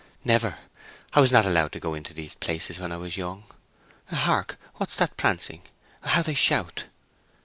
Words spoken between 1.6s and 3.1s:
to go into these places when I